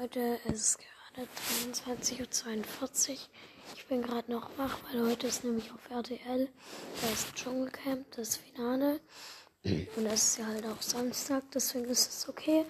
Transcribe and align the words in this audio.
Leute, 0.00 0.38
es 0.46 0.60
ist 0.60 0.78
gerade 0.78 1.28
23.42 1.92 3.10
Uhr. 3.10 3.16
Ich 3.74 3.86
bin 3.86 4.00
gerade 4.00 4.32
noch 4.32 4.48
wach, 4.56 4.78
weil 4.84 5.10
heute 5.10 5.26
ist 5.26 5.44
nämlich 5.44 5.70
auf 5.72 5.90
RTL 5.90 6.48
das 7.02 7.26
Dschungelcamp, 7.34 8.10
das 8.12 8.36
Finale. 8.36 9.00
Und 9.62 10.06
es 10.06 10.22
ist 10.22 10.38
ja 10.38 10.46
halt 10.46 10.64
auch 10.64 10.80
Samstag, 10.80 11.42
deswegen 11.52 11.84
ist 11.84 12.08
es 12.08 12.28
okay. 12.30 12.64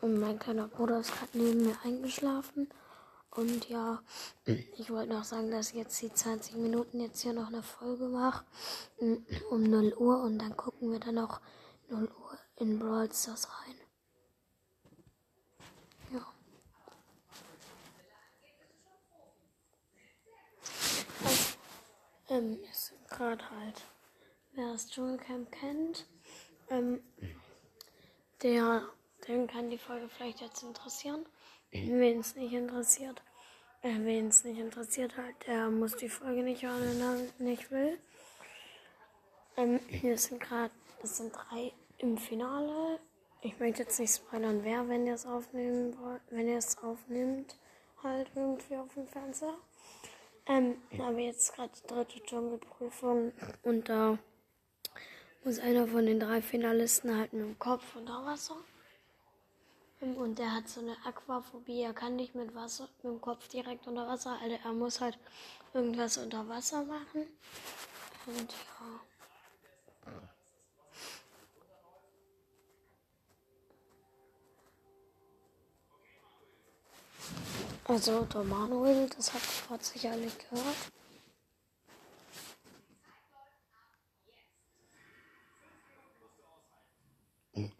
Und 0.00 0.20
mein 0.20 0.38
kleiner 0.38 0.68
Bruder 0.68 1.00
ist 1.00 1.10
gerade 1.12 1.36
neben 1.36 1.66
mir 1.66 1.76
eingeschlafen. 1.82 2.68
Und 3.32 3.68
ja, 3.68 4.00
ich 4.44 4.88
wollte 4.90 5.14
noch 5.14 5.24
sagen, 5.24 5.50
dass 5.50 5.70
ich 5.70 5.76
jetzt 5.76 6.00
die 6.00 6.14
20 6.14 6.54
Minuten 6.58 7.00
jetzt 7.00 7.22
hier 7.22 7.32
noch 7.32 7.48
eine 7.48 7.64
Folge 7.64 8.04
mache. 8.04 8.44
Um 9.50 9.64
0 9.64 9.94
Uhr. 9.94 10.22
Und 10.22 10.38
dann 10.38 10.56
gucken 10.56 10.92
wir 10.92 11.00
dann 11.00 11.18
auch 11.18 11.40
0 11.88 12.04
Uhr 12.04 12.38
in 12.54 12.78
Brawl 12.78 13.12
Stars 13.12 13.48
rein. 13.48 13.75
Ähm, 22.28 22.58
ist 22.70 22.94
gerade 23.08 23.48
halt, 23.50 23.82
wer 24.52 24.72
das 24.72 24.88
Dschungelcamp 24.88 25.50
kennt, 25.52 26.06
ähm, 26.70 27.02
der, 28.42 28.82
den 29.26 29.46
kann 29.46 29.70
die 29.70 29.78
Folge 29.78 30.08
vielleicht 30.08 30.40
jetzt 30.40 30.62
interessieren. 30.62 31.26
Wen 31.70 32.20
es 32.20 32.36
nicht 32.36 32.52
interessiert, 32.52 33.22
äh, 33.82 33.94
wen 34.00 34.28
es 34.28 34.44
nicht 34.44 34.58
interessiert 34.58 35.16
halt, 35.16 35.34
der 35.46 35.68
muss 35.68 35.96
die 35.96 36.08
Folge 36.08 36.42
nicht 36.42 36.62
hören, 36.62 36.82
wenn 36.82 37.00
er 37.00 37.44
nicht 37.44 37.70
will. 37.70 37.98
Ähm, 39.56 39.80
hier 39.88 40.16
sind 40.16 40.40
gerade, 40.40 40.72
das 41.02 41.16
sind 41.16 41.32
drei 41.32 41.72
im 41.98 42.18
Finale. 42.18 43.00
Ich 43.42 43.58
möchte 43.58 43.82
jetzt 43.82 43.98
nicht 43.98 44.14
spoilern, 44.14 44.64
wer, 44.64 44.88
wenn 44.88 45.06
ihr 45.06 45.14
es 45.14 45.26
aufnehmen 45.26 45.96
wollt, 45.98 46.22
wenn 46.30 46.48
ihr 46.48 46.58
es 46.58 46.78
aufnimmt, 46.78 47.56
halt 48.02 48.30
irgendwie 48.34 48.76
auf 48.76 48.92
dem 48.94 49.06
Fernseher. 49.06 49.56
Ähm, 50.48 50.76
aber 50.98 51.18
jetzt 51.18 51.54
gerade 51.54 51.72
die 51.76 51.86
dritte 51.86 52.22
Dschungelprüfung 52.22 53.32
und 53.64 53.88
da 53.88 54.18
muss 55.44 55.58
einer 55.58 55.86
von 55.88 56.06
den 56.06 56.20
drei 56.20 56.40
Finalisten 56.40 57.16
halt 57.16 57.32
mit 57.32 57.42
dem 57.42 57.58
Kopf 57.58 57.96
unter 57.96 58.24
Wasser. 58.24 58.56
Ähm, 60.00 60.16
und 60.16 60.38
der 60.38 60.54
hat 60.54 60.68
so 60.68 60.80
eine 60.80 60.96
Aquaphobie, 61.04 61.82
er 61.82 61.94
kann 61.94 62.16
nicht 62.16 62.34
mit 62.34 62.54
Wasser, 62.54 62.88
mit 63.02 63.12
dem 63.12 63.20
Kopf 63.20 63.48
direkt 63.48 63.86
unter 63.86 64.06
Wasser, 64.06 64.38
also 64.40 64.56
er 64.62 64.72
muss 64.72 65.00
halt 65.00 65.18
irgendwas 65.74 66.16
unter 66.18 66.48
Wasser 66.48 66.84
machen. 66.84 67.26
Und 68.26 68.52
ja. 68.52 69.00
Also 77.88 78.24
der 78.24 78.42
Manuel, 78.42 79.08
das 79.10 79.32
habt 79.32 79.44
ihr 79.44 79.68
gerade 79.68 79.84
sicherlich 79.84 80.36
gehört. 80.38 80.92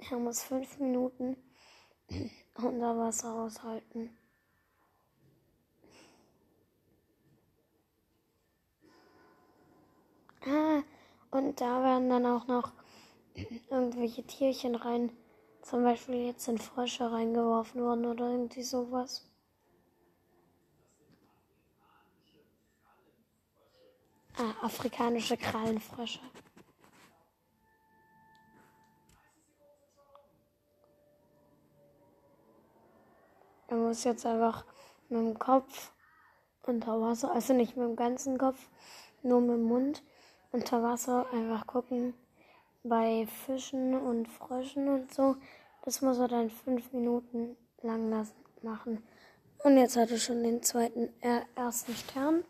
Er 0.09 0.19
muss 0.19 0.45
fünf 0.45 0.79
Minuten 0.79 1.37
unter 2.55 2.97
Wasser 2.97 3.35
aushalten. 3.35 4.17
Ah, 10.47 10.83
und 11.33 11.61
da 11.61 11.83
werden 11.83 12.09
dann 12.09 12.27
auch 12.27 12.47
noch 12.47 12.73
irgendwelche 13.69 14.23
Tierchen 14.23 14.77
rein, 14.77 15.11
zum 15.63 15.83
Beispiel 15.83 16.27
jetzt 16.27 16.45
sind 16.45 16.63
Frösche 16.63 17.11
reingeworfen 17.11 17.83
worden 17.83 18.07
oder 18.07 18.31
irgendwie 18.31 18.63
sowas. 18.63 19.29
Ah, 24.39 24.67
afrikanische 24.67 25.39
Krallenfrösche. 25.39 26.21
Er 33.69 33.77
muss 33.79 34.05
jetzt 34.05 34.27
einfach 34.27 34.67
mit 35.09 35.21
dem 35.21 35.39
Kopf 35.39 35.93
unter 36.67 37.01
Wasser, 37.01 37.33
also 37.33 37.55
nicht 37.55 37.79
mit 37.79 37.87
dem 37.87 37.97
ganzen 37.97 38.37
Kopf, 38.37 38.59
nur 39.23 39.41
mit 39.41 39.57
dem 39.57 39.65
Mund 39.65 40.03
unter 40.53 40.83
Wasser 40.83 41.27
einfach 41.33 41.67
gucken 41.67 42.13
bei 42.85 43.27
Fischen 43.27 43.95
und 43.99 44.29
Fröschen 44.29 44.89
und 44.89 45.15
so. 45.15 45.37
Das 45.83 46.03
muss 46.03 46.19
er 46.19 46.29
dann 46.29 46.51
fünf 46.51 46.93
Minuten 46.93 47.57
lang 47.81 48.11
lassen, 48.11 48.35
machen. 48.61 49.03
Und 49.65 49.79
jetzt 49.79 49.97
hat 49.97 50.11
er 50.11 50.19
schon 50.19 50.43
den 50.43 50.63
zweiten, 50.63 51.09
äh, 51.23 51.41
ersten 51.55 51.95
Stern 51.95 52.45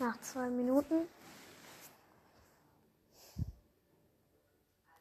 nach 0.00 0.20
zwei 0.20 0.48
Minuten. 0.48 1.08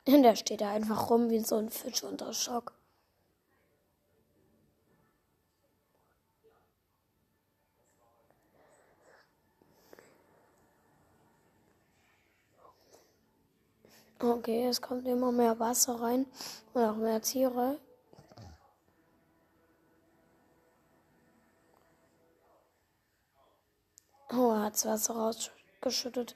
Und 0.05 0.23
da 0.23 0.35
steht 0.35 0.61
er 0.61 0.69
einfach 0.69 1.09
rum 1.09 1.29
wie 1.29 1.39
so 1.39 1.55
ein 1.55 1.69
Fisch 1.69 2.03
unter 2.03 2.33
Schock. 2.33 2.73
Okay, 14.21 14.65
es 14.67 14.81
kommt 14.81 15.07
immer 15.07 15.31
mehr 15.31 15.59
Wasser 15.59 16.01
rein 16.01 16.25
und 16.73 16.83
auch 16.83 16.97
mehr 16.97 17.21
Tiere. 17.21 17.79
Oh, 24.31 24.51
er 24.51 24.63
hat 24.63 24.73
das 24.75 24.85
Wasser 24.85 25.15
rausgeschüttet. 25.15 26.35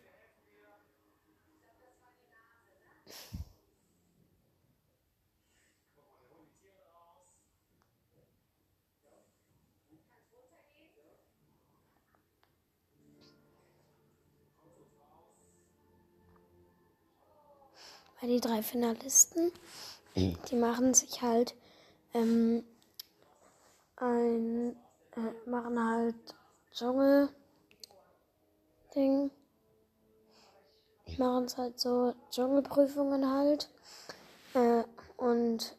Weil 18.19 18.29
die 18.29 18.41
drei 18.41 18.63
Finalisten, 18.63 19.51
die 20.15 20.55
machen 20.55 20.93
sich 20.93 21.21
halt 21.21 21.53
ähm, 22.13 22.63
ein, 23.97 24.75
äh, 25.15 25.49
machen 25.49 25.77
halt 25.77 26.15
Dschungel. 26.73 27.29
Ding. 28.95 29.31
Machen 31.17 31.45
es 31.45 31.57
halt 31.57 31.79
so 31.79 32.13
Dschungelprüfungen 32.31 33.29
halt. 33.29 33.69
Äh, 34.53 34.83
und 35.17 35.75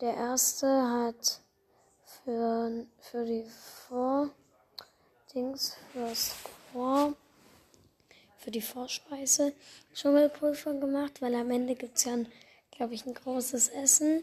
der 0.00 0.14
erste 0.14 0.66
hat 0.66 1.40
für, 2.24 2.86
für 3.00 3.24
die 3.24 3.44
Vor 3.44 4.30
Dings, 5.34 5.76
fürs 5.92 6.34
Vor, 6.72 7.14
für 8.36 8.50
die 8.50 8.62
Vorspeise 8.62 9.52
Dschungelprüfung 9.94 10.80
gemacht, 10.80 11.20
weil 11.20 11.34
am 11.34 11.50
Ende 11.50 11.74
gibt 11.74 11.98
es 11.98 12.04
ja, 12.04 12.16
glaube 12.70 12.94
ich, 12.94 13.04
ein 13.06 13.14
großes 13.14 13.68
Essen 13.68 14.22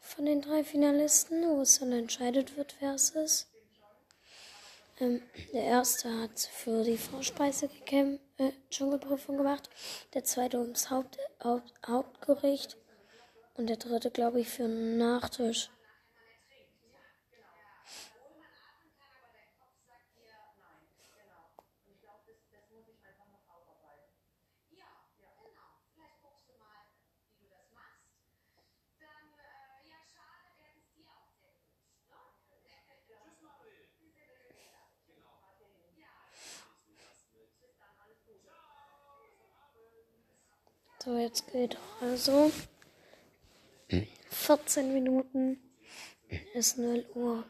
von 0.00 0.26
den 0.26 0.42
drei 0.42 0.64
Finalisten, 0.64 1.48
wo 1.48 1.60
es 1.60 1.78
dann 1.78 1.92
entscheidet 1.92 2.56
wird, 2.56 2.76
wer 2.80 2.94
es 2.94 3.10
ist. 3.10 3.51
Ähm, 5.02 5.20
der 5.52 5.64
erste 5.64 6.08
hat 6.20 6.38
für 6.38 6.84
die 6.84 6.96
Vorspeise 6.96 7.68
äh, 7.90 8.52
Dschungelprüfung 8.70 9.36
gemacht, 9.36 9.68
der 10.14 10.22
zweite 10.22 10.60
ums 10.60 10.90
Haupt, 10.90 11.18
Haupt, 11.42 11.72
Hauptgericht 11.84 12.76
und 13.54 13.68
der 13.68 13.78
dritte, 13.78 14.12
glaube 14.12 14.40
ich, 14.40 14.48
für 14.48 14.64
einen 14.64 14.98
Nachtisch. 14.98 15.70
So, 41.04 41.18
jetzt 41.18 41.50
geht 41.50 41.76
also 42.00 42.52
14 44.30 44.94
Minuten 44.94 45.58
ist 46.54 46.78
0 46.78 47.04
Uhr. 47.16 47.44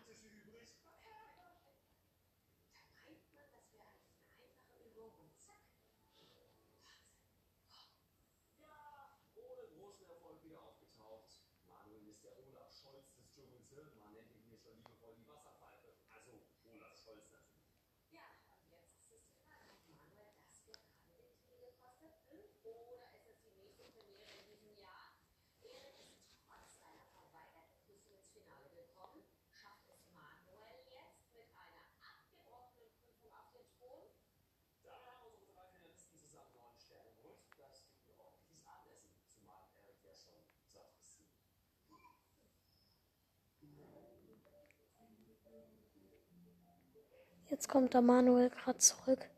Jetzt 47.52 47.68
kommt 47.68 47.92
der 47.92 48.00
Manuel 48.00 48.48
gerade 48.48 48.78
zurück. 48.78 49.28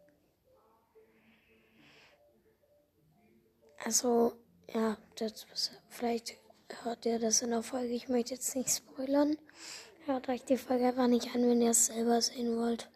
Also, 3.84 4.34
ja, 4.72 4.96
das, 5.16 5.46
vielleicht 5.88 6.37
hört 6.84 7.06
ihr 7.06 7.19
das 7.19 7.43
in 7.43 7.50
der 7.50 7.64
Folge. 7.64 7.93
Ich 7.93 8.08
möchte 8.08 8.34
jetzt 8.34 8.55
nicht 8.55 8.70
spoilern. 8.70 9.37
Hört 10.06 10.28
euch 10.28 10.44
die 10.44 10.56
Folge 10.56 10.87
einfach 10.87 11.08
nicht 11.08 11.34
an, 11.34 11.43
wenn 11.43 11.61
ihr 11.61 11.72
es 11.72 11.87
selber 11.87 12.22
sehen 12.22 12.56
wollt. 12.56 12.88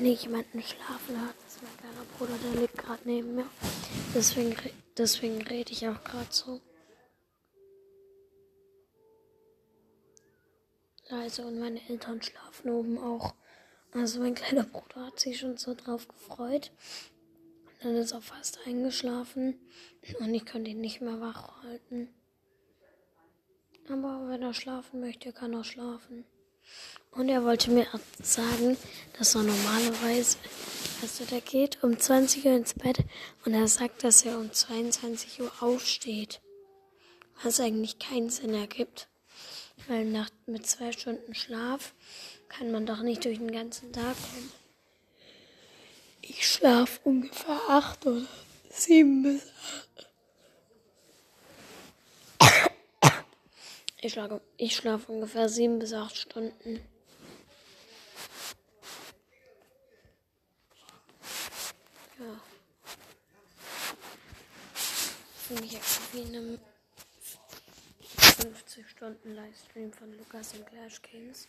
Wenn 0.00 0.12
ich 0.12 0.22
jemanden 0.22 0.62
schlafen 0.62 1.20
hört, 1.20 1.34
ist 1.46 1.62
mein 1.62 1.76
kleiner 1.76 2.04
Bruder, 2.16 2.32
der 2.42 2.62
liegt 2.62 2.78
gerade 2.78 3.02
neben 3.04 3.34
mir. 3.34 3.44
Deswegen, 4.14 4.56
deswegen 4.96 5.42
rede 5.42 5.72
ich 5.72 5.86
auch 5.86 6.02
gerade 6.02 6.26
so. 6.30 6.62
Leise 11.10 11.44
und 11.44 11.58
meine 11.58 11.86
Eltern 11.86 12.22
schlafen 12.22 12.70
oben 12.70 12.96
auch. 12.96 13.34
Also 13.92 14.20
mein 14.20 14.34
kleiner 14.34 14.64
Bruder 14.64 15.04
hat 15.04 15.20
sich 15.20 15.38
schon 15.38 15.58
so 15.58 15.74
drauf 15.74 16.08
gefreut. 16.08 16.72
Und 17.66 17.84
dann 17.84 17.96
ist 17.96 18.12
er 18.12 18.22
fast 18.22 18.58
eingeschlafen 18.64 19.60
und 20.18 20.32
ich 20.32 20.46
konnte 20.46 20.70
ihn 20.70 20.80
nicht 20.80 21.02
mehr 21.02 21.20
wach 21.20 21.62
halten. 21.62 22.08
Aber 23.90 24.30
wenn 24.30 24.40
er 24.40 24.54
schlafen 24.54 25.00
möchte, 25.00 25.34
kann 25.34 25.52
er 25.52 25.64
schlafen. 25.64 26.24
Und 27.10 27.28
er 27.28 27.44
wollte 27.44 27.70
mir 27.70 27.86
sagen, 28.22 28.76
dass 29.18 29.34
er 29.34 29.42
normalerweise, 29.42 30.38
also 31.02 31.24
der 31.24 31.40
geht 31.40 31.82
um 31.82 31.98
20 31.98 32.46
Uhr 32.46 32.52
ins 32.52 32.74
Bett 32.74 32.98
und 33.44 33.52
er 33.52 33.66
sagt, 33.68 34.04
dass 34.04 34.22
er 34.22 34.38
um 34.38 34.52
22 34.52 35.40
Uhr 35.40 35.52
aufsteht. 35.60 36.40
Was 37.42 37.58
eigentlich 37.58 37.98
keinen 37.98 38.30
Sinn 38.30 38.54
ergibt. 38.54 39.08
Weil 39.88 40.04
nach, 40.04 40.30
mit 40.46 40.66
zwei 40.66 40.92
Stunden 40.92 41.34
Schlaf 41.34 41.94
kann 42.48 42.70
man 42.70 42.86
doch 42.86 43.02
nicht 43.02 43.24
durch 43.24 43.38
den 43.38 43.50
ganzen 43.50 43.92
Tag 43.92 44.14
kommen. 44.14 44.52
Ich 46.20 46.46
schlafe 46.46 47.00
ungefähr 47.04 47.60
acht 47.68 48.06
oder 48.06 48.26
sieben 48.68 49.22
bis 49.22 49.42
acht. 49.42 50.09
Ich 54.02 54.14
schlafe, 54.14 54.40
ich 54.56 54.74
schlafe 54.74 55.12
ungefähr 55.12 55.50
sieben 55.50 55.78
bis 55.78 55.92
acht 55.92 56.16
Stunden. 56.16 56.80
Ja. 62.18 62.40
Für 64.74 65.54
mich 65.60 65.78
wie 66.12 66.22
in 66.22 66.36
einem 66.36 66.58
50 68.08 68.88
Stunden 68.88 69.34
Livestream 69.34 69.92
von 69.92 70.16
Lukas 70.16 70.54
und 70.54 70.66
Clash 70.66 71.02
Kings. 71.02 71.48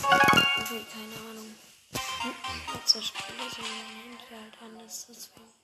Okay, 0.00 0.86
keine 0.92 1.30
Ahnung. 1.30 1.54
Letzte 2.72 3.02
Spiele 3.02 3.50
sind 3.50 4.30
halt 4.30 4.62
anders, 4.62 5.06
deswegen. 5.08 5.63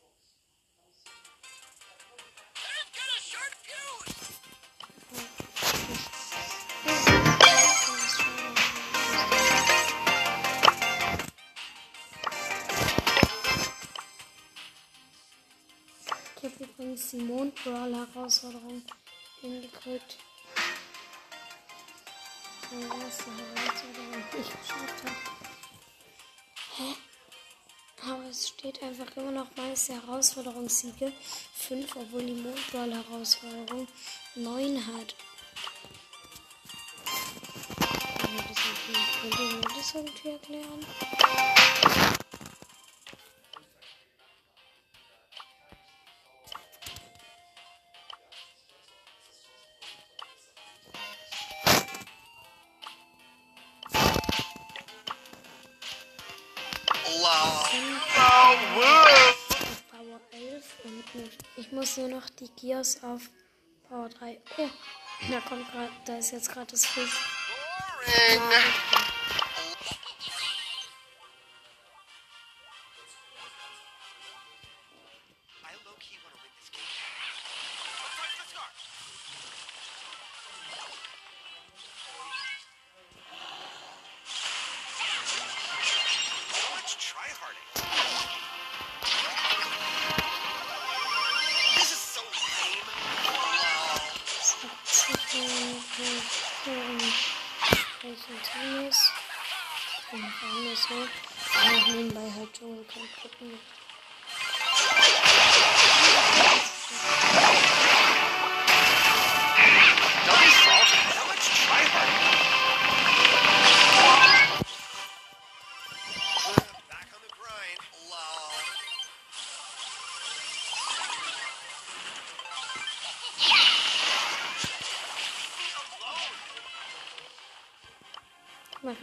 Übrigens 16.91 17.11
die 17.11 17.17
Mond-Brawl-Herausforderung 17.19 18.83
hingekriegt. 19.41 20.19
Die 22.71 22.83
erste 22.83 23.31
Herausforderung, 23.31 24.25
die 24.33 24.39
ich 24.39 24.51
geschafft 24.51 25.05
habe. 25.05 25.17
Hä? 26.77 26.95
Aber 28.11 28.25
es 28.25 28.49
steht 28.49 28.83
einfach 28.83 29.17
immer 29.17 29.31
noch 29.31 29.57
meiste 29.57 29.95
Herausforderungssiege 29.95 31.13
5, 31.55 31.97
obwohl 31.97 32.25
die 32.25 32.33
Mondball-Herausforderung 32.33 33.87
9 34.35 34.87
hat. 34.87 35.15
Ihr 39.23 39.47
mir 39.47 39.61
das 39.61 39.95
irgendwie 39.95 40.29
erklären? 40.31 40.87
Nur 62.00 62.08
noch 62.08 62.31
die 62.31 62.49
Gears 62.56 63.02
auf 63.05 63.29
Power 63.87 64.08
3. 64.08 64.41
Oh, 64.56 64.69
da 65.31 65.41
kommt 65.41 65.70
gerade, 65.70 65.91
da 66.06 66.17
ist 66.17 66.31
jetzt 66.31 66.50
gerade 66.50 66.70
das 66.70 66.87
Fisch. 66.87 67.26
Continues. 98.31 99.13
Und 100.13 100.21
wir 100.21 100.43
haben 100.43 100.65
das 100.71 100.83
so. 100.85 101.93
Nebenbei 101.93 102.31
halt 102.31 102.53
Dschungelcamp 102.53 103.09
gucken. 103.23 103.59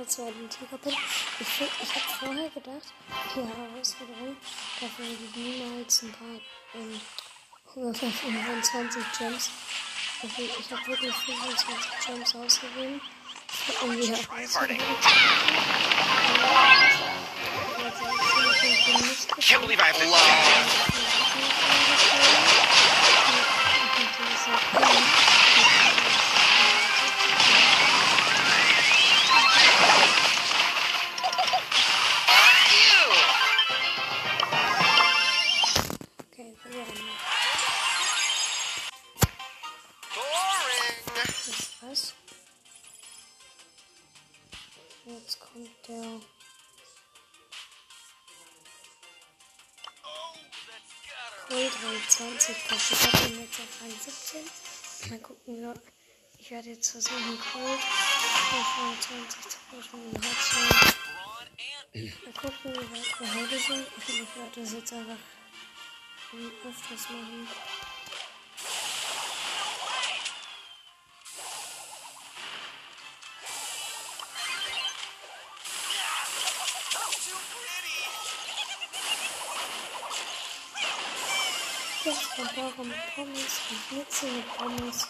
Mache 0.08 0.16
zwar 0.16 0.32
den 0.32 0.50
Tier 0.50 0.68
kaputt. 0.68 0.94
Ich, 1.40 1.62
ich 1.62 1.96
habe 1.96 2.06
vorher 2.20 2.50
gedacht, 2.50 2.94
die 3.36 3.42
Herausforderung, 3.42 4.38
dafür 4.80 5.06
die 5.06 5.40
niemals 5.40 6.04
ein 6.04 6.12
paar, 6.12 6.40
ähm, 6.76 7.02
ungefähr 7.76 8.10
25 8.10 9.04
Gems. 9.18 9.50
Also 10.22 10.42
ich 10.42 10.72
habe 10.72 10.88
wirklich 10.88 11.14
25 11.14 11.92
Gems 12.06 12.36
ausgegeben, 12.36 13.02
um 13.84 13.92
die 13.92 14.08
Herausforderung 14.08 14.80
Can't 19.40 19.62
believe 19.62 19.80
I 19.80 19.84
have 19.84 19.98
to. 25.22 25.27
17. 53.86 55.12
Mal 55.12 55.20
gucken, 55.20 55.62
wir. 55.62 55.74
Ich 56.40 56.52
werde 56.52 56.70
jetzt 56.70 56.92
versuchen, 56.92 57.40
Cold 57.52 57.80
Rang 58.80 58.96
20 59.00 59.50
zu 59.50 59.58
pushen 59.70 60.00
in 60.12 60.18
Hotline. 60.18 60.94
Mal 62.24 62.34
gucken, 62.34 62.74
wie 62.74 62.88
weit 62.92 63.20
wir 63.20 63.30
heute 63.36 63.60
sind. 63.60 63.88
Ich 63.98 64.08
werde 64.36 64.62
das 64.62 64.74
jetzt 64.74 64.94
einfach 64.94 65.22
öfters 66.66 67.10
machen. 67.10 67.48
Mit 82.58 82.66
Pommes 82.76 83.62
und 83.70 83.98
mit 84.00 84.58
Pommes. 84.58 85.08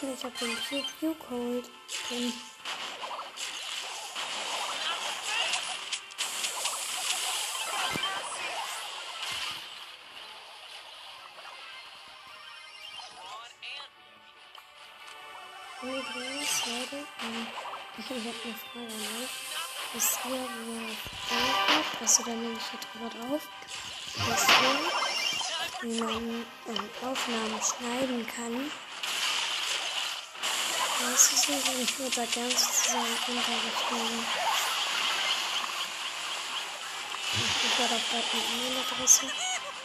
Und 0.00 0.14
ich 0.14 0.24
habe 0.24 0.34
den 0.38 0.84
Pew 1.00 1.14
Cold 1.28 1.64
drin. 2.08 2.32
Übrigens, 15.82 16.66
Leute, 16.66 17.06
ich 17.98 18.08
habe 18.08 18.20
eine 18.20 18.54
Frage 18.54 18.86
an 18.86 19.20
euch. 19.20 19.30
Wisst 19.94 20.18
ihr, 20.26 20.30
wie 20.30 20.74
man 20.74 20.90
auf 20.90 22.00
Also 22.00 22.22
da 22.22 22.30
nehme 22.30 22.52
ich 22.52 22.66
hier 22.70 22.80
drüber 22.80 23.10
drauf. 23.10 23.48
Wisst 24.14 24.48
ihr, 24.48 25.03
man 25.84 26.44
ähm, 26.68 26.90
Aufnahmen 27.02 27.60
schneiden 27.62 28.26
kann? 28.26 28.70
Das 31.00 31.32
ist 31.32 31.48
nicht, 31.48 31.68
und 31.68 31.80
ich 31.82 31.98
würde 31.98 32.16
da 32.16 32.24
gerne 32.24 32.50
sozusagen 32.50 33.04
unterrichten. 33.28 34.26
Ich 37.34 37.78
werde 37.78 37.94
auch 37.94 38.12
bald 38.12 38.24
eine 38.32 38.42
E-Mail-Adresse 38.42 39.26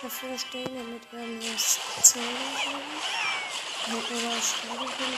dafür 0.01 0.29
erstellen, 0.29 0.75
damit 0.75 1.12
wir 1.12 1.20
irgendwas 1.20 1.79
zeigen 2.03 2.25
können. 2.63 3.98
Oder 3.98 4.41
schreiben 4.41 4.91
können 4.98 5.18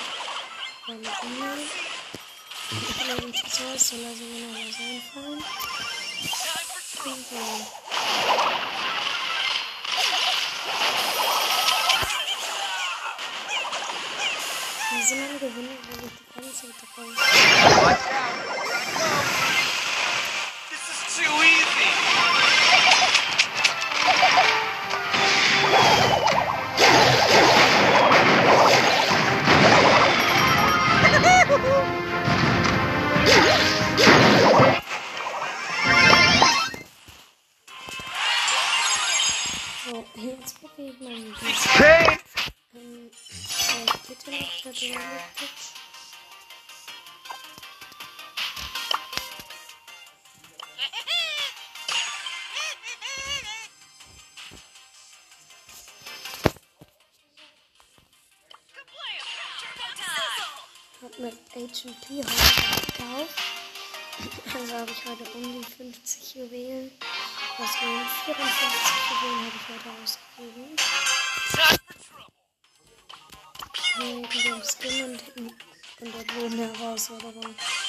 meine 0.88 1.02
E-Mail. 1.02 1.62
Ich 2.72 3.12
habe 3.12 3.28
nicht 3.28 3.52
so, 3.52 3.64
so 3.78 3.96
lasse 4.02 4.16
ich 4.16 4.30
mir 4.32 4.48
noch 4.48 4.58
was 4.58 4.80
einfallen. 4.80 5.44
Und 7.06 7.26
ja. 7.32 9.01
Am 15.12 15.18
Gewinnen, 15.40 15.78
weil 15.90 16.06
ich 16.06 16.14
die 16.22 16.54
Zeit 16.54 16.72
drauf. 16.96 17.12
This 20.70 20.84
is 20.88 21.00
too 21.18 21.34
easy. 21.44 21.90
So, 39.84 39.94
jetzt 40.16 40.54
probiere 40.62 40.92
ich 40.94 41.00
mal 41.02 41.12
geht 44.72 44.94
ja. 44.94 45.00
Hab 61.02 61.18
mit 61.18 61.34
HMP 61.56 62.06
heute 62.10 62.26
gekauft. 62.86 63.42
Also 64.54 64.74
habe 64.76 64.92
ich 64.92 65.06
heute 65.06 65.24
um 65.34 65.62
die 65.62 65.66
50 65.66 66.36
Juwelen. 66.36 66.92
Was 67.58 67.74
waren 67.82 68.08
54 68.26 68.46
Juwelen 69.10 69.46
habe 69.46 69.56
ich 69.56 69.68
heute 69.68 69.90
ausgegeben. 70.04 71.21
Und 76.40 76.58
der 76.58 76.68
Bodenherausforderung. 76.68 77.42
Not 77.42 77.81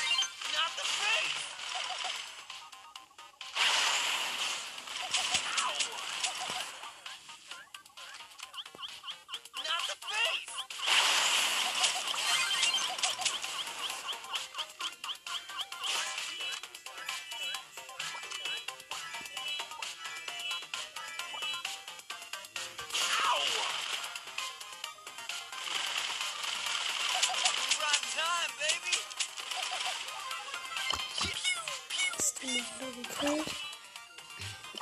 Dann 32.43 32.57
noch 32.57 32.81
wieder 32.81 32.91
gekillt. 33.03 33.47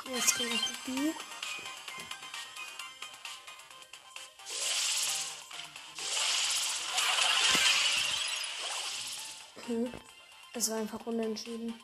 Jetzt 0.09 0.35
gehe 0.35 0.47
ich 0.47 0.61
auf 0.61 0.79
B. 0.85 1.13
Hm. 9.67 9.93
Es 10.53 10.69
war 10.71 10.77
einfach 10.79 11.05
unentschieden. 11.05 11.79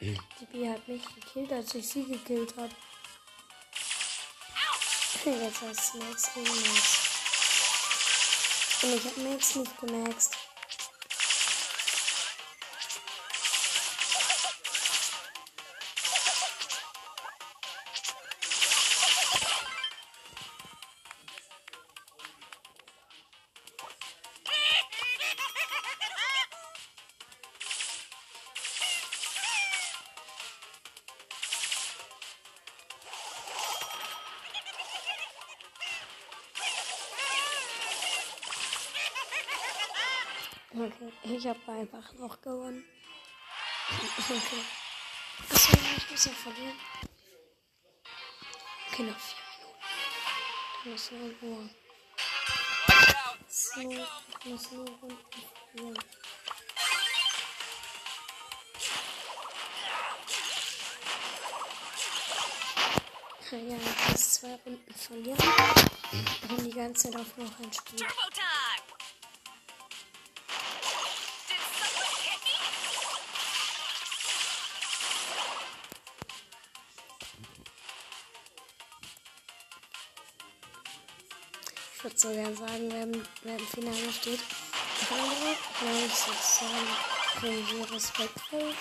Die 0.00 0.46
B 0.50 0.68
hat 0.68 0.88
mich 0.88 1.02
gekillt, 1.14 1.52
als 1.52 1.74
ich 1.74 1.86
sie 1.86 2.04
gekillt 2.04 2.56
habe. 2.56 2.74
Jetzt 5.24 5.60
heißt 5.60 5.80
es 5.80 5.94
Max 5.94 6.34
gegen 6.34 6.46
Max. 6.46 6.98
Und 8.82 8.94
ich 8.94 9.04
habe 9.04 9.20
Max 9.20 9.54
nicht 9.54 9.78
gemaxt. 9.78 10.43
Okay, 40.76 41.12
ich 41.22 41.46
habe 41.46 41.60
einfach 41.68 42.12
noch 42.14 42.40
gewonnen. 42.40 42.84
Okay. 44.18 44.64
Achso, 45.48 45.72
ich 45.96 46.10
muss 46.10 46.24
ja 46.24 46.32
verlieren. 46.32 46.76
Okay, 48.90 49.02
noch 49.04 49.18
vier 49.18 49.36
Minuten. 49.46 49.80
Dann 50.82 50.94
ist 50.94 51.12
nur 51.12 51.30
Ruhe. 51.42 51.70
So, 53.46 53.80
ich 53.80 54.44
muss 54.46 54.70
nur 54.72 54.88
Runden 54.88 55.26
verlieren. 55.70 55.98
Ja, 63.52 63.58
ich 63.76 64.10
muss 64.10 64.30
zwei 64.32 64.58
Runden 64.66 64.94
verlieren. 64.94 65.38
Und 66.48 66.64
die 66.64 66.70
ganze 66.72 67.12
Zeit 67.12 67.20
auf 67.20 67.36
noch 67.36 67.60
ein 67.60 67.72
Spiel. 67.72 68.04
Ich 82.24 82.30
würde 82.30 82.38
so 82.38 82.42
gern 82.42 82.56
sagen, 82.56 82.88
wer, 82.90 83.02
im- 83.02 83.22
wer 83.42 83.58
im 83.58 83.66
Finale 83.66 84.12
steht. 84.18 84.40
Aber 85.10 85.18
glaube 85.78 86.06
ich 86.06 86.14
sozusagen 86.14 86.88
kriegen 87.38 87.84
respektvoll. 87.92 88.72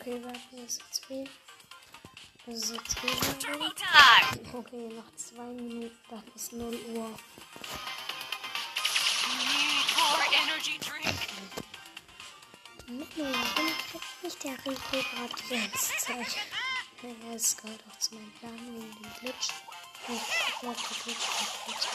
Okay, 0.00 0.22
warten, 0.22 0.38
das 0.52 0.74
ist 0.74 0.82
jetzt 0.86 1.10
wie. 1.10 1.28
Das 2.46 2.54
ist 2.54 2.72
jetzt 2.72 2.96
time! 3.00 3.16
Okay, 4.52 4.88
noch 4.94 5.14
zwei 5.16 5.42
Minuten, 5.42 5.98
dann 6.08 6.22
ist 6.36 6.52
0 6.52 6.74
Uhr. 6.94 7.10
Manu, 12.86 13.06
warum 13.18 13.72
kriegt 13.90 14.22
nicht 14.22 14.44
der 14.44 14.52
Rico 14.52 14.80
gerade 14.90 15.34
die 15.34 15.56
ganze 15.56 15.96
Zeit? 15.98 16.36
Ja, 17.02 17.08
er 17.28 17.36
ist 17.36 17.58
gerade 17.58 17.78
auch 17.90 17.98
zu 17.98 18.14
meinem 18.14 18.32
Plan 18.32 18.54
wegen 18.54 19.02
dem 19.02 19.12
Glitch. 19.20 19.48
Ich 20.08 20.60
glaube, 20.60 20.76
der 20.78 20.96
Glitch 21.02 21.26
wird 21.66 21.88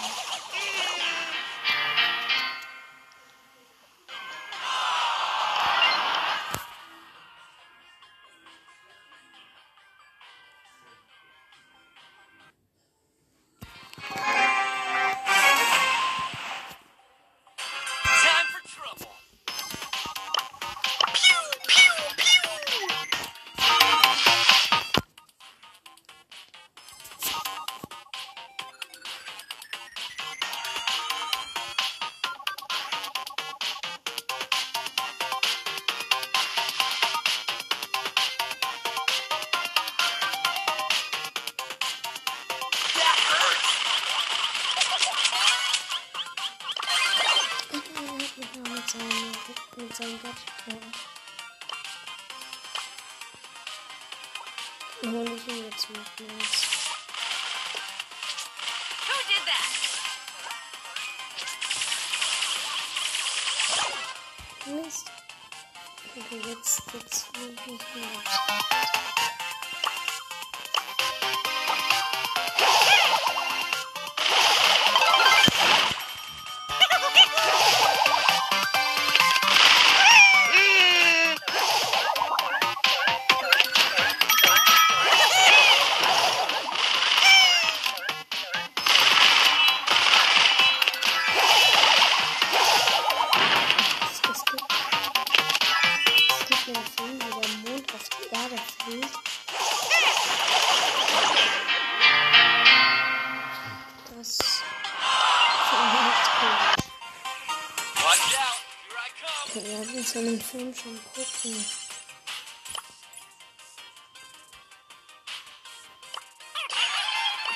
Film 110.73 110.95
schon 110.95 110.99
gucken. 111.13 111.65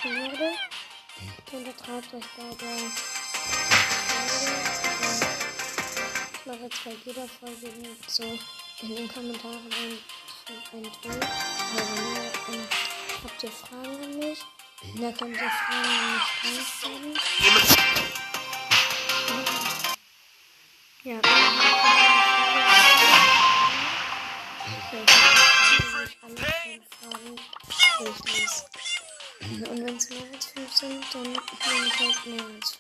Leute, 0.03 0.49
untertreibt 1.51 2.13
euch 2.13 2.25
dabei. 2.37 2.77
Ich 6.33 6.45
mache 6.45 6.59
jetzt 6.59 6.83
bei 6.83 6.95
jeder 7.05 7.27
Folge 7.27 7.71
so 8.07 8.23
in 8.81 8.95
den 8.95 9.07
Kommentaren 9.11 9.73
ein, 9.73 9.97
ein 10.47 10.63
Ton. 10.71 11.19
Also, 11.75 11.95
ähm, 12.51 12.67
habt 13.23 13.43
ihr 13.43 13.51
Fragen 13.51 14.03
an 14.03 14.19
mich? 14.19 14.39
Da 14.95 15.11
könnt 15.11 15.35
ihr 15.35 15.49
Fragen 15.49 15.89
an 15.89 16.13
mich 16.13 16.27
reinschreiben. 16.43 17.13
Ja. 21.03 21.86
Und 29.57 29.85
wenn 29.87 29.97
es 29.97 30.07
mehr 30.11 30.19
als 30.31 30.45
fünf 30.45 30.71
sind, 30.75 31.03
dann 31.13 31.23
nehme 31.23 31.41
ich 31.87 31.99
halt 31.99 32.25
mehr 32.27 32.45
als. 32.45 32.77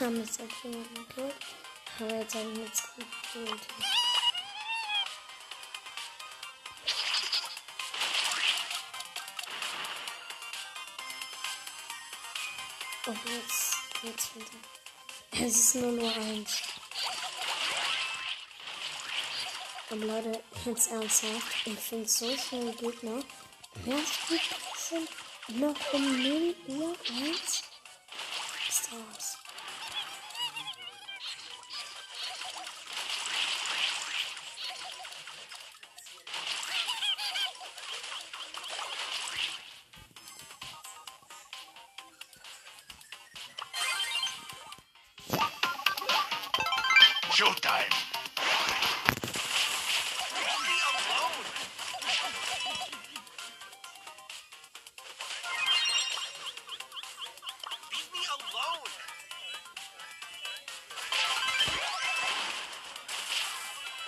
Haben 0.00 0.16
jetzt 0.16 0.40
halt 0.40 0.50
jemanden 0.64 0.94
gekillt. 0.94 1.34
Aber 2.00 2.14
jetzt 2.16 2.34
habe 2.34 2.50
ich 2.50 2.58
jetzt 2.58 2.94
gut 2.96 3.21
gekillt. 3.32 3.60
Und 13.06 13.18
jetzt, 13.26 13.76
jetzt 14.02 14.36
wieder. 14.36 15.46
Es 15.46 15.56
ist 15.56 15.74
nur 15.76 15.92
nur 15.92 16.14
eins. 16.14 16.62
Aber 19.90 20.04
Leute, 20.04 20.42
jetzt 20.64 20.90
ernsthaft. 20.90 21.66
Ich 21.66 21.78
finde 21.78 22.08
so 22.08 22.36
schnell 22.36 22.72
Gegner. 22.74 23.22
Wer 23.74 23.98
sind 24.76 25.10
noch 25.60 25.92
um 25.92 26.22
0 26.22 26.54
Uhr 26.68 26.96
1? 27.08 27.51
Showtime! 47.34 47.88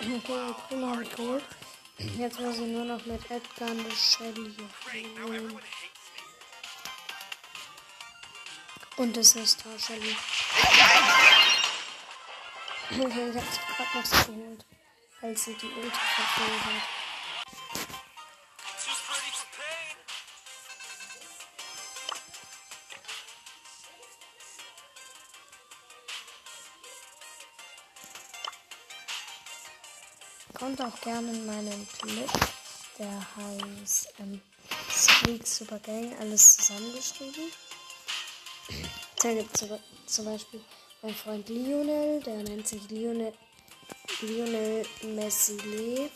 Okay, 0.01 0.53
Cola 0.69 0.91
und 0.91 1.15
Cole. 1.15 1.41
Jetzt 1.97 2.39
muss 2.39 2.55
ich 2.57 2.67
nur 2.67 2.85
noch 2.85 3.03
mit 3.07 3.31
Edgar 3.31 3.71
und 3.71 3.91
Shelly 3.91 4.55
holen. 5.23 5.59
Und 8.97 9.17
das 9.17 9.35
ist 9.35 9.65
da, 9.65 9.79
Shelly. 9.79 10.15
Ich 12.97 13.01
hab's 13.01 13.11
gerade 13.11 13.97
noch 13.97 14.05
so 14.05 14.31
geholt. 14.31 14.65
Als 15.21 15.43
sie 15.43 15.53
die 15.55 15.65
Ulti 15.65 15.89
verfehlt 15.89 16.63
hat. 16.63 16.83
Kommt 30.57 30.81
auch 30.81 31.01
gerne 31.01 31.31
in 31.31 31.45
meinen 31.45 31.87
Clip. 31.99 32.29
Der 32.97 33.27
heißt 33.35 34.13
ähm, 34.19 34.41
Squeak 34.89 35.45
Super 35.45 35.79
Gang, 35.79 36.17
alles 36.21 36.55
zusammengeschrieben. 36.55 37.51
Da 39.21 39.33
gibt 39.33 39.61
es 39.61 39.67
zum 40.05 40.25
Beispiel 40.25 40.63
meinen 41.01 41.15
Freund 41.15 41.49
Lionel, 41.49 42.21
der 42.21 42.35
nennt 42.43 42.67
sich 42.67 42.89
Lionel, 42.89 43.33
Lionel 44.21 44.85
Messile. 45.03 46.09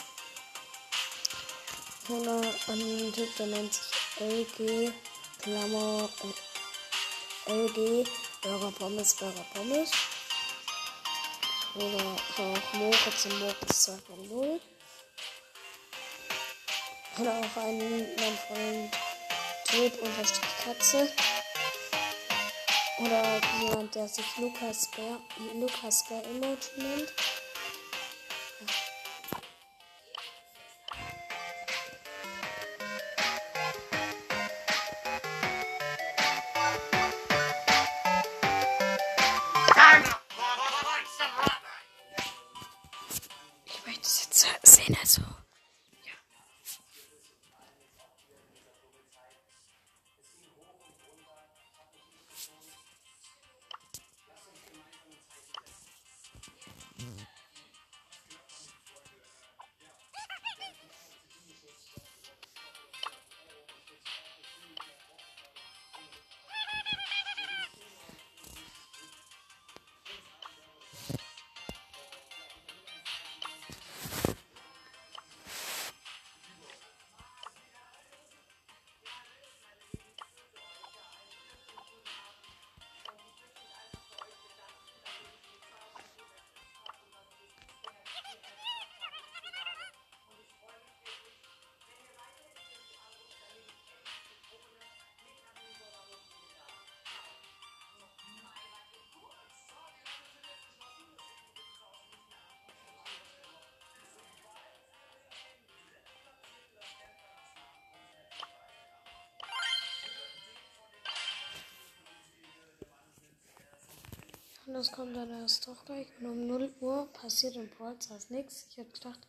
Oder 2.09 2.41
ein 2.67 3.13
Typ, 3.13 3.35
der 3.37 3.47
nennt 3.47 3.73
sich 3.73 3.89
LG 4.19 4.91
Klammer 5.41 6.09
äh, 7.47 7.51
LG 7.51 8.07
Burger 8.41 8.71
Pommes 8.71 9.13
Burger 9.15 9.45
Pommes. 9.53 9.91
Oder 11.75 12.15
auch 12.37 12.73
Moritz 12.73 13.25
und 13.25 13.39
Moritz 13.39 13.89
2.0. 13.89 14.59
Oder 17.19 17.31
auch 17.31 17.63
ein 17.63 18.07
mein 18.17 18.37
Freund 18.47 18.91
Typ 19.65 20.01
unterstrich 20.01 20.49
Katze. 20.63 21.09
Oder 22.99 23.23
jemand, 23.61 23.95
der 23.95 24.07
sich 24.07 24.25
Lukas 24.37 24.87
Bär, 24.87 25.19
Lukas 25.55 26.03
Bär 26.03 26.21
Emoji 26.25 26.57
nennt. 26.77 27.13
Und 114.69 114.75
das 114.75 114.91
kommt 114.91 115.15
dann 115.15 115.31
erst 115.31 115.67
doch 115.67 115.83
gleich. 115.83 116.05
Und 116.19 116.27
um 116.27 116.45
0 116.45 116.71
Uhr 116.79 117.07
passiert 117.11 117.55
in 117.55 117.67
Brawl 117.69 117.99
Stars 117.99 118.29
nichts. 118.29 118.67
Ich 118.69 118.77
hab 118.77 118.93
gedacht, 118.93 119.19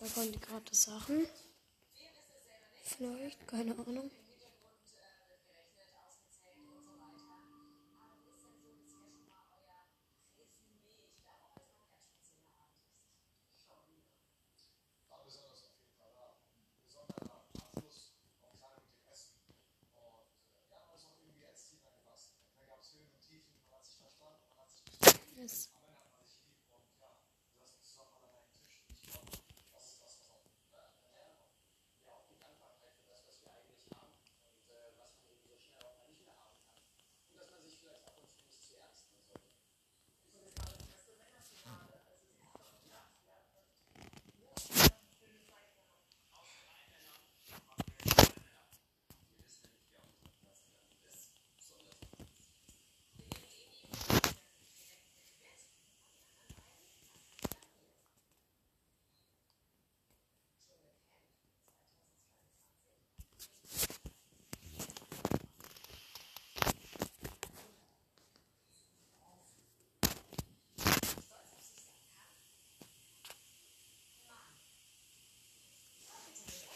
da 0.00 0.06
kommen 0.08 0.32
die 0.32 0.40
gratis 0.40 0.82
Sachen. 0.82 1.24
Vielleicht, 2.82 3.46
keine 3.46 3.78
Ahnung. 3.78 4.10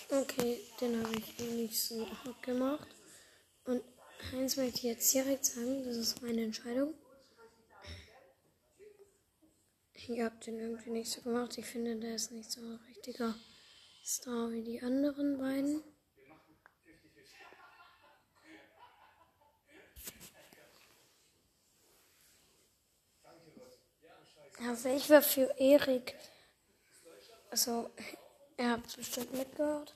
Okay, 0.09 0.61
den 0.81 1.03
habe 1.03 1.17
ich 1.17 1.39
nicht 1.39 1.83
so 1.83 2.07
hart 2.09 2.43
gemacht. 2.43 2.89
Und 3.65 3.83
eins 4.33 4.57
möchte 4.57 4.87
jetzt 4.87 5.13
direkt 5.13 5.45
sagen, 5.45 5.85
das 5.85 5.97
ist 5.97 6.23
meine 6.23 6.43
Entscheidung. 6.43 6.95
Ich 9.93 10.21
habe 10.21 10.37
den 10.45 10.61
irgendwie 10.61 10.91
nicht 10.91 11.11
so 11.11 11.21
gemacht. 11.23 11.59
Ich 11.59 11.67
finde, 11.67 11.97
der 11.97 12.15
ist 12.15 12.31
nicht 12.31 12.53
so 12.53 12.61
ein 12.61 12.79
richtiger 12.89 13.35
Star 14.05 14.53
wie 14.53 14.63
die 14.63 14.81
anderen 14.81 15.39
beiden. 15.39 15.83
Also 24.69 24.89
ich 24.89 25.11
war 25.11 25.23
für 25.23 25.53
Erik. 25.59 26.15
Also, 27.51 27.91
ihr 28.57 28.71
habt 28.71 28.87
es 28.87 28.97
bestimmt 28.97 29.33
mitgehört. 29.33 29.96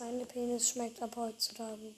Meine 0.00 0.26
Penis 0.26 0.70
schmeckt 0.70 1.00
ab 1.00 1.14
heutzutage. 1.14 1.94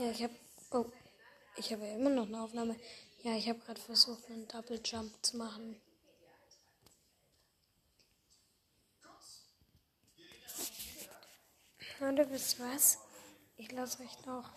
Ja, 0.00 0.10
ich 0.10 0.22
habe. 0.22 0.34
Oh, 0.70 0.86
ich 1.56 1.70
habe 1.74 1.86
ja 1.86 1.94
immer 1.94 2.08
noch 2.08 2.26
eine 2.26 2.40
Aufnahme. 2.40 2.74
Ja, 3.22 3.36
ich 3.36 3.46
habe 3.50 3.58
gerade 3.58 3.82
versucht, 3.82 4.30
einen 4.30 4.48
Double 4.48 4.80
Jump 4.82 5.12
zu 5.20 5.36
machen. 5.36 5.78
Leute, 11.98 12.30
wisst 12.30 12.58
ihr 12.58 12.64
was? 12.64 12.96
Ich 13.58 13.70
lasse 13.72 14.02
euch 14.02 14.24
noch. 14.24 14.48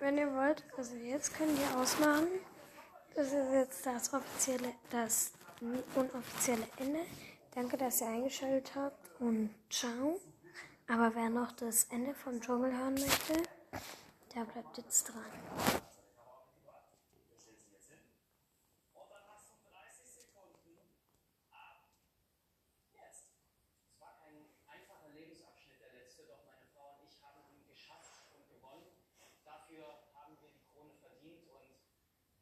Wenn 0.00 0.16
ihr 0.16 0.34
wollt, 0.34 0.64
also 0.78 0.94
jetzt 0.94 1.34
könnt 1.34 1.58
ihr 1.58 1.78
ausmachen. 1.78 2.28
Das 3.14 3.26
ist 3.26 3.52
jetzt 3.52 3.84
das 3.84 4.14
offizielle, 4.14 4.72
das 4.88 5.32
unoffizielle 5.94 6.66
Ende. 6.78 7.04
Danke, 7.54 7.76
dass 7.76 8.00
ihr 8.00 8.06
eingeschaltet 8.06 8.74
habt 8.74 9.20
und 9.20 9.54
ciao. 9.68 10.18
Aber 10.86 11.14
wer 11.14 11.28
noch 11.28 11.52
das 11.52 11.84
Ende 11.90 12.14
vom 12.14 12.40
Dschungel 12.40 12.72
hören 12.72 12.94
möchte, 12.94 13.42
der 14.34 14.44
bleibt 14.44 14.76
jetzt 14.78 15.04
dran. 15.04 15.32
Es 23.00 24.00
war 24.00 24.14
kein 24.22 24.44
einfacher 24.66 25.08
Lebensabschnitt, 25.10 25.80
der 25.80 25.92
letzte, 25.92 26.26
doch 26.26 26.44
meine 26.44 26.66
Frau 26.74 26.98
und 26.98 27.08
ich 27.08 27.20
haben 27.22 27.42
ihn 27.50 27.66
geschafft 27.66 28.30
und 28.34 28.48
gewonnen. 28.48 28.92
Dafür 29.44 29.86
haben 30.14 30.36
wir 30.40 30.48
die 30.50 30.64
Krone 30.72 30.94
verdient 30.94 31.48
und 31.48 31.74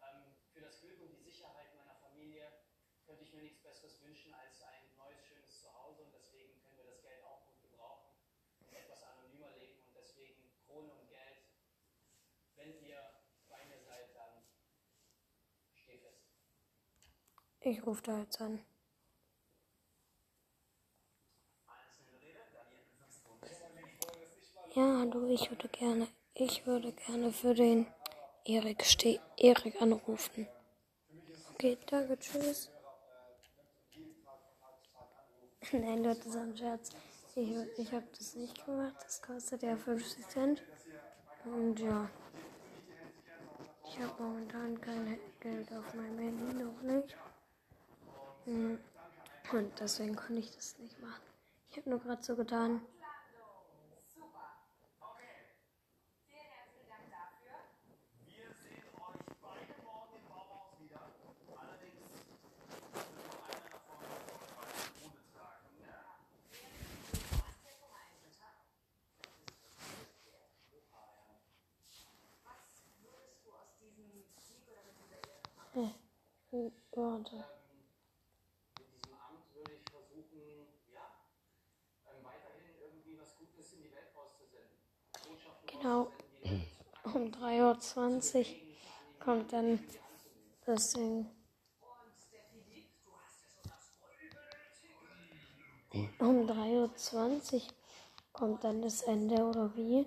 ähm, 0.03 0.37
für 0.53 0.61
das 0.61 0.81
Glück 0.81 1.01
und 1.01 1.13
die 1.13 1.23
Sicherheit 1.23 1.75
meiner 1.77 1.95
Familie 1.97 2.51
könnte 3.07 3.23
ich 3.23 3.33
mir 3.33 3.43
nichts 3.43 3.63
Besseres 3.63 4.03
wünschen 4.03 4.35
als 4.35 4.61
ein 4.63 4.97
neues, 4.97 5.25
schönes 5.25 5.61
Zuhause 5.61 6.03
und 6.03 6.13
deswegen 6.13 6.61
können 6.61 6.77
wir 6.77 6.85
das 6.91 7.01
Geld 7.03 7.23
auch 7.25 7.47
gut 7.47 7.63
gebrauchen 7.63 8.11
und 8.61 8.73
etwas 8.75 9.03
anonymer 9.05 9.57
leben 9.57 9.79
und 9.87 9.95
deswegen 9.95 10.51
Krone 10.67 10.93
und 10.93 11.09
Geld. 11.09 11.47
Wenn 12.57 12.83
ihr 12.83 12.99
bei 13.49 13.65
mir 13.67 13.79
seid, 13.79 14.15
dann 14.17 14.43
steh 15.73 15.99
fest. 15.99 16.27
Ich 17.69 17.85
rufe 17.85 18.01
da 18.03 18.21
jetzt 18.21 18.41
an. 18.41 18.61
Ja, 24.77 24.99
hallo, 25.01 25.27
ich 25.27 25.51
würde 25.51 25.67
gerne, 25.71 26.07
ich 26.35 26.65
würde 26.65 26.93
gerne 26.93 27.33
für 27.33 27.55
den 27.55 27.89
Erik 28.45 28.85
ste 28.85 29.19
Erik 29.37 29.83
anrufen. 29.83 30.47
Okay, 31.55 31.77
danke, 31.87 32.17
tschüss. 32.21 32.71
Nein, 35.73 36.05
Leute, 36.05 36.21
das 36.21 36.27
ist 36.27 36.37
ein 36.37 36.57
Scherz. 36.57 36.91
Ich, 37.35 37.51
ich 37.79 37.93
habe 37.93 38.07
das 38.17 38.37
nicht 38.37 38.65
gemacht. 38.65 38.95
Das 39.03 39.21
kostet 39.21 39.65
ja 39.65 39.77
50 39.77 40.29
Cent. 40.29 40.63
Und 41.45 41.81
ja. 41.81 42.09
Ich 43.89 43.99
habe 43.99 44.23
momentan 44.23 44.81
kein 44.81 45.19
Geld 45.41 45.73
auf 45.73 45.95
meinem 45.95 46.19
Handy, 46.21 46.63
noch 46.63 46.83
nicht. 46.83 47.17
Hm. 48.47 48.79
Und 49.53 49.81
deswegen 49.81 50.17
konnte 50.17 50.39
ich 50.41 50.55
das 50.55 50.79
nicht 50.79 51.01
machen. 51.01 51.23
Ich 51.69 51.77
habe 51.77 51.91
nur 51.91 51.99
gerade 52.01 52.23
so 52.23 52.35
getan. 52.37 52.81
Wir 58.25 58.55
sehen 58.55 58.85
euch 58.95 59.27
beide 59.43 59.75
morgen 59.85 60.15
im 60.17 60.29
Bauhaus 60.29 60.79
wieder. 60.81 61.01
Allerdings 61.57 62.01
wird 62.95 63.13
nur 63.29 63.43
einer 63.45 63.71
davon 63.71 63.99
die 64.91 65.05
Runde 65.05 65.23
tragen. 65.35 65.67
Ja. 75.75 75.91
Hm, 76.51 76.73
Warte. 76.93 77.45
Mit 78.79 78.89
diesem 78.93 79.15
Amt 79.15 79.55
würde 79.55 79.73
ich 79.75 79.83
versuchen, 79.91 80.67
ja, 80.95 81.21
ähm, 82.07 82.25
weiterhin 82.25 82.73
irgendwie 82.81 83.19
was 83.19 83.37
Gutes 83.37 83.73
in 83.75 83.83
die 83.83 83.93
Welt 83.93 84.09
rauszusenden. 84.17 84.79
Botschaften 85.27 85.66
Genau. 85.81 86.09
Um 87.15 87.31
3.20 87.31 88.39
Uhr 88.39 88.47
kommt 89.21 89.53
dann 89.53 89.79
das 90.65 90.93
Ding. 90.93 91.27
Um 96.19 96.47
3.20 96.47 97.55
Uhr 97.55 97.63
kommt 98.33 98.65
dann 98.65 98.83
das 98.83 99.03
Ende 99.03 99.45
oder 99.45 99.75
wie? 99.77 100.07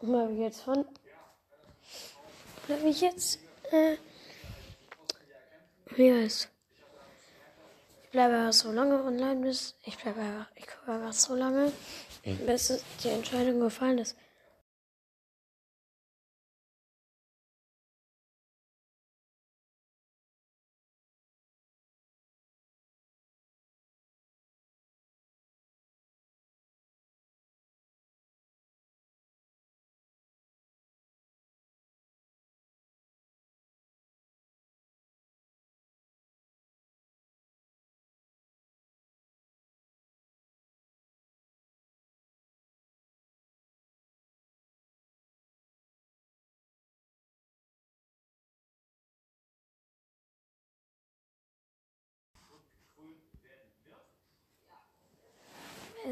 Oder 0.00 0.28
wie 0.30 0.42
jetzt 0.42 0.62
von? 0.62 0.84
Oder 2.66 2.82
wie 2.82 2.88
ich 2.88 3.00
jetzt? 3.00 3.38
Äh, 3.70 3.96
wie 5.96 6.12
heißt? 6.12 6.48
Ich 8.04 8.10
bleibe 8.10 8.34
einfach 8.34 8.52
so 8.52 8.72
lange 8.72 9.02
online 9.02 9.40
bis. 9.40 9.74
Ich 9.84 9.96
bleibe 9.96 10.20
einfach. 10.20 10.50
Ich 10.56 10.66
gucke 10.66 10.92
einfach 10.92 11.12
so 11.12 11.34
lange, 11.34 11.72
bis 12.46 12.84
die 13.02 13.08
Entscheidung 13.08 13.60
gefallen 13.60 13.98
ist. 13.98 14.16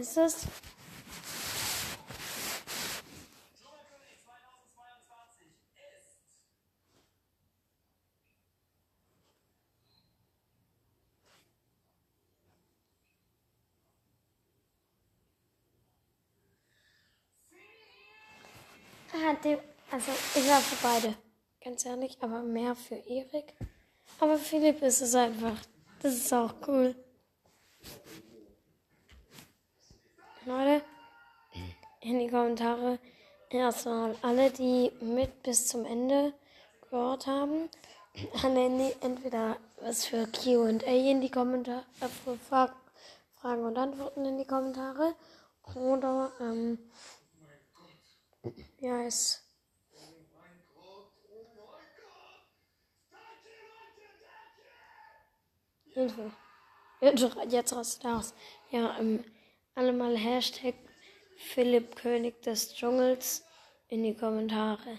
Ist 0.01 0.17
es? 0.17 0.47
Dschungelkönig 3.61 4.17
2022 4.25 5.47
ist 5.99 6.17
die, 19.45 19.59
also 19.91 20.13
ich 20.35 20.49
war 20.49 20.61
für 20.61 20.77
beide. 20.83 21.15
Ganz 21.63 21.85
ehrlich, 21.85 22.17
aber 22.23 22.43
mehr 22.43 22.75
für 22.75 22.95
Erik. 22.95 23.53
Aber 24.19 24.39
Philipp 24.39 24.81
ist 24.81 25.03
es 25.03 25.15
einfach. 25.15 25.59
Das 26.01 26.15
ist 26.15 26.33
auch 26.33 26.55
cool. 26.67 26.97
Leute, 30.47 30.83
in 32.01 32.19
die 32.19 32.29
Kommentare 32.29 32.99
erstmal 33.51 34.17
alle, 34.23 34.51
die 34.51 34.91
mit 35.03 35.43
bis 35.43 35.69
zum 35.69 35.85
Ende 35.85 36.33
gehört 36.89 37.27
haben, 37.27 37.69
entweder 39.03 39.59
was 39.83 40.07
für 40.07 40.27
QA 40.29 40.71
in 40.87 41.21
die 41.21 41.31
Kommentare, 41.31 41.85
äh, 42.01 42.37
Fragen 43.39 43.65
und 43.65 43.77
Antworten 43.77 44.25
in 44.25 44.39
die 44.39 44.47
Kommentare 44.47 45.15
oder 45.75 46.33
ähm, 46.41 46.79
wie 48.79 48.91
heißt 48.91 49.45
Hilfe. 55.93 56.33
Jetzt, 57.03 57.37
jetzt 57.49 57.73
rastet 57.75 58.07
aus. 58.07 58.35
Ja, 58.71 58.97
ähm, 58.99 59.25
alle 59.75 59.93
mal 59.93 60.17
Hashtag 60.17 60.75
Philipp 61.37 61.97
König 61.97 62.43
des 62.43 62.75
Dschungels 62.75 63.45
in 63.89 64.03
die 64.03 64.15
Kommentare. 64.15 64.99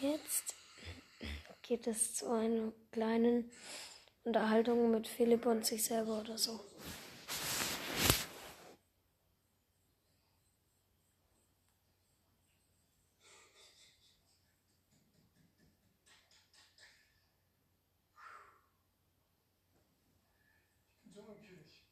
Jetzt 0.00 0.54
geht 1.62 1.86
es 1.86 2.14
zu 2.14 2.30
einer 2.30 2.72
kleinen 2.92 3.50
Unterhaltung 4.24 4.90
mit 4.90 5.08
Philipp 5.08 5.44
und 5.46 5.66
sich 5.66 5.84
selber 5.84 6.20
oder 6.20 6.38
so. 6.38 6.60
Dschungelkönig. 21.18 21.82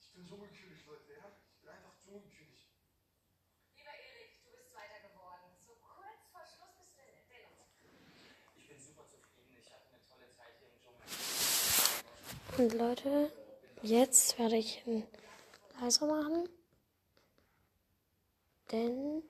Ich 0.00 0.12
bin 0.12 0.26
Dschungelkönig, 0.26 0.86
Leute, 0.86 1.12
ja? 1.12 1.36
Ich 1.52 1.60
bin 1.60 1.70
einfach 1.70 1.94
Dschungelkönig. 2.02 2.70
Lieber 3.76 3.90
Erik, 3.90 4.42
du 4.42 4.50
bist 4.50 4.70
Zweiter 4.72 5.06
geworden. 5.06 5.52
So 5.60 5.76
kurz 5.84 6.26
vor 6.32 6.42
Schluss 6.48 6.74
bist 6.78 6.96
du 6.96 7.02
denn 7.04 7.28
dennoch. 7.28 7.68
Ich 8.56 8.66
bin 8.68 8.80
super 8.80 9.06
zufrieden. 9.06 9.56
Ich 9.60 9.70
hatte 9.70 9.86
eine 9.92 10.00
tolle 10.00 10.32
Zeit 10.32 10.56
hier 10.58 10.68
im 10.72 10.80
Dschungel. 10.80 11.04
Und 12.56 12.72
Leute, 12.74 13.32
jetzt 13.82 14.38
werde 14.38 14.56
ich 14.56 14.86
ihn 14.86 15.02
leiser 15.80 16.06
machen. 16.06 16.48
Denn 18.70 19.24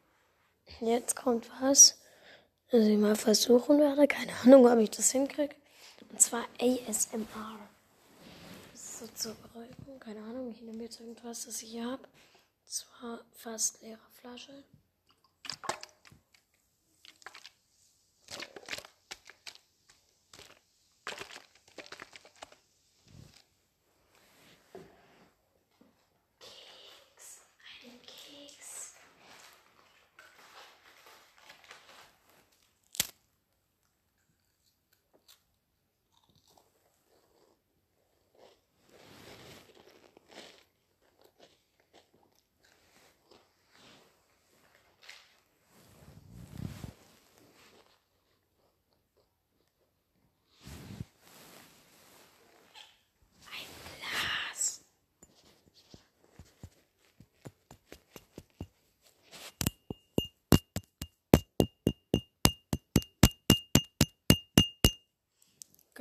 jetzt 0.81 1.17
kommt 1.17 1.51
was, 1.63 1.99
das 2.71 2.85
ich 2.85 2.99
mal 2.99 3.17
versuchen 3.17 3.79
werde. 3.79 4.07
Keine 4.07 4.33
Ahnung, 4.43 4.67
ob 4.67 4.79
ich 4.79 4.91
das 4.91 5.11
hinkriege. 5.11 5.57
Und 6.11 6.21
zwar 6.21 6.45
ASMR. 6.61 7.59
Das 8.73 8.83
ist 8.83 8.99
so 8.99 9.07
zur 9.15 9.35
Beruhigung. 9.37 9.99
Keine 10.01 10.21
Ahnung, 10.21 10.51
ich 10.51 10.61
nehme 10.61 10.83
jetzt 10.83 11.01
irgendwas, 11.01 11.47
das 11.47 11.63
ich 11.63 11.71
hier 11.71 11.87
habe. 11.87 12.03
Und 12.03 12.71
zwar 12.71 13.21
fast 13.33 13.81
leere 13.81 13.99
Flasche. 14.21 14.65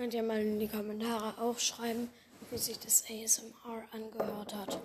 könnt 0.04 0.16
ihr 0.16 0.24
mal 0.24 0.42
in 0.42 0.60
die 0.60 0.68
Kommentare 0.68 1.42
aufschreiben, 1.42 2.10
wie 2.52 2.58
sich 2.58 2.78
das 2.78 3.06
ASMR 3.10 3.86
angehört 3.94 4.54
hat. 4.54 4.82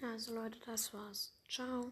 Also 0.00 0.32
Leute, 0.32 0.58
das 0.64 0.94
war's. 0.94 1.32
Ciao. 1.48 1.90